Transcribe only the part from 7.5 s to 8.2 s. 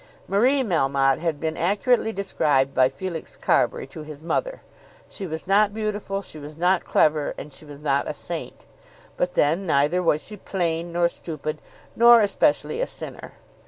she was not a